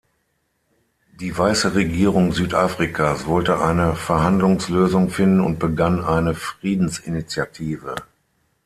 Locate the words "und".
5.41-5.59